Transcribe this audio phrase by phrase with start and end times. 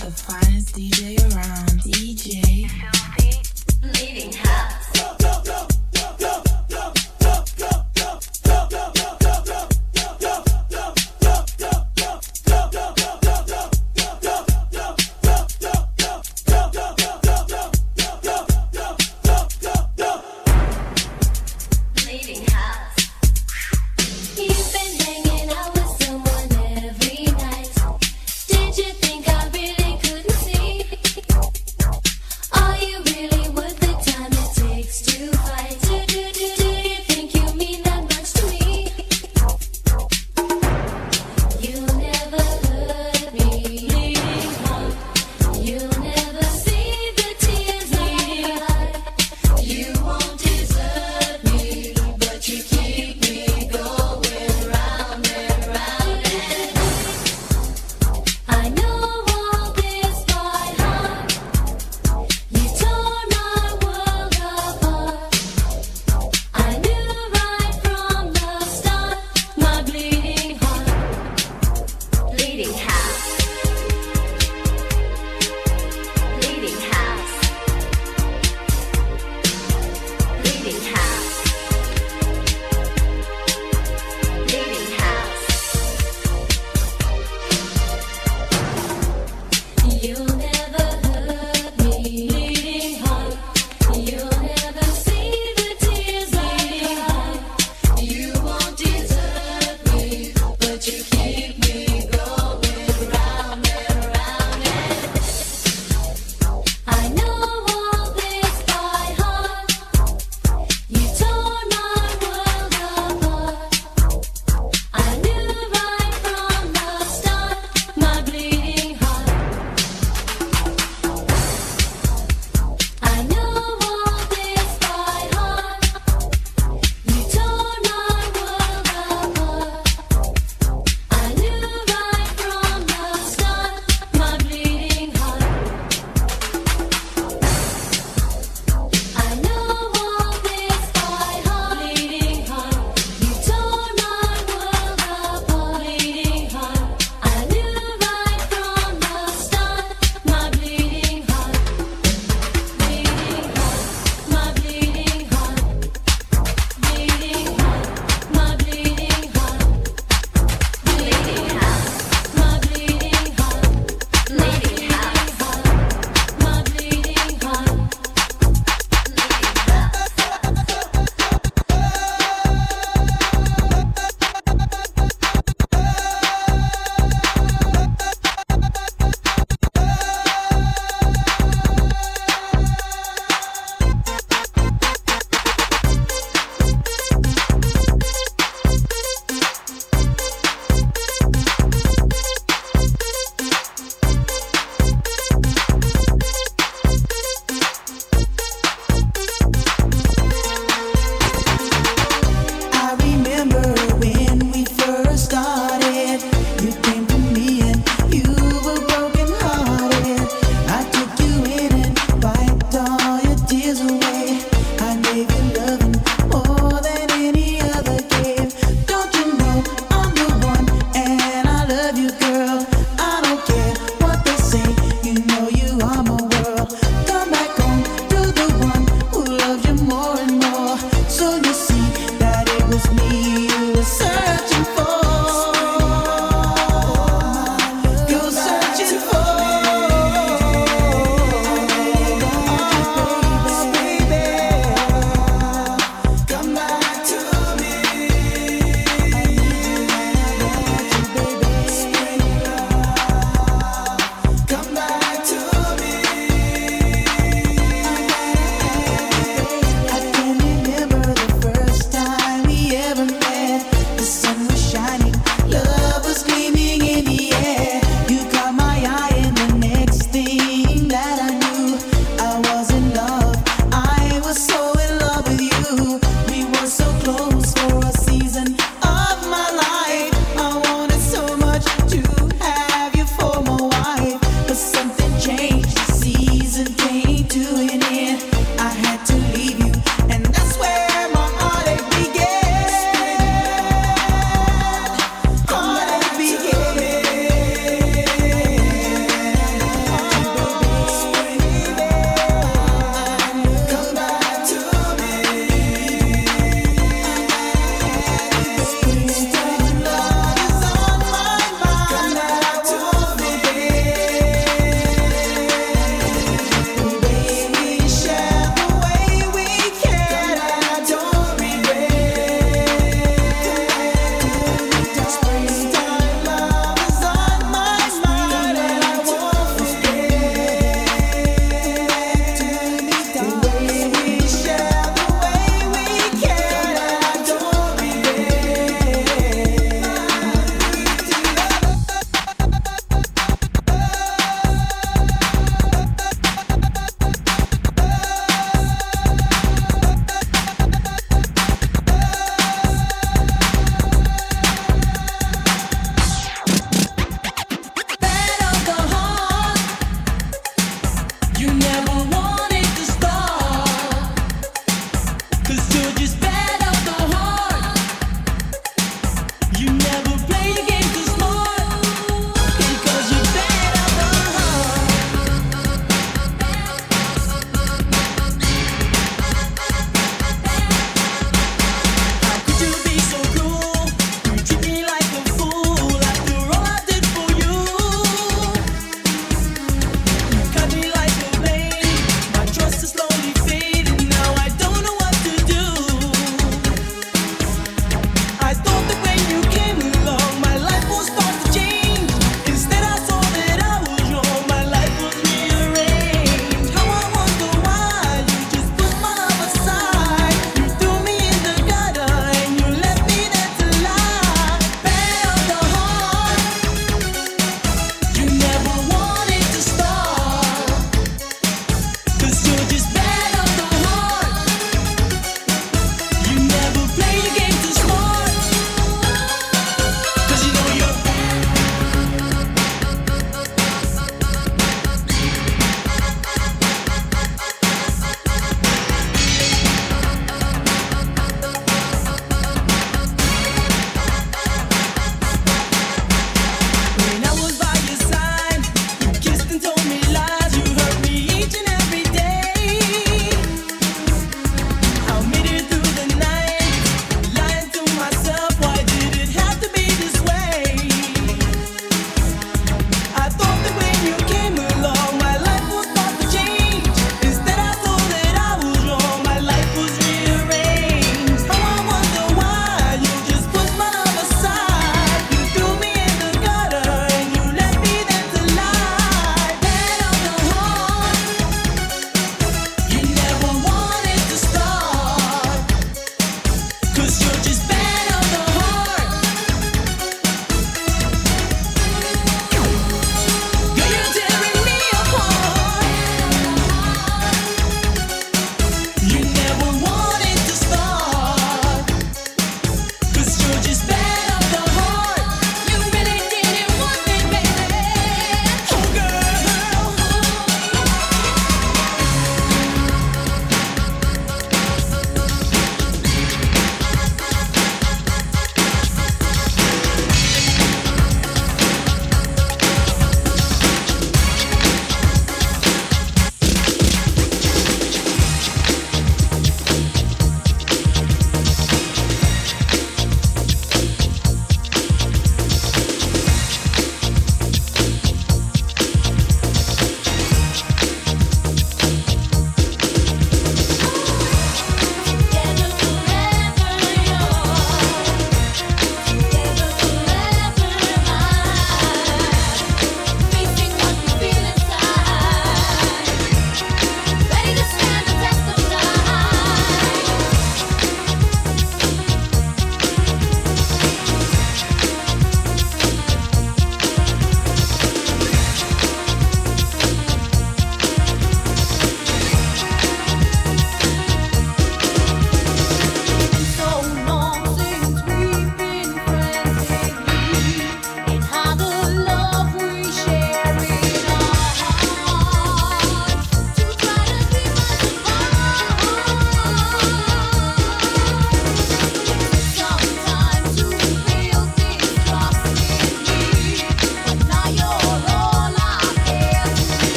[0.00, 1.68] the finest DJ around.
[1.82, 2.70] DJ.
[2.70, 4.00] Philippe.
[4.00, 4.79] Leading her.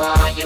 [0.00, 0.39] To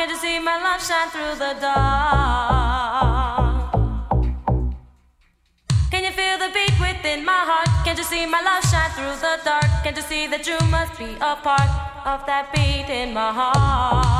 [0.00, 2.90] Can't you see my love shine through the dark?
[5.90, 7.68] Can you feel the beat within my heart?
[7.84, 9.66] Can't you see my love shine through the dark?
[9.84, 11.68] Can't you see that you must be a part
[12.06, 14.19] of that beat in my heart?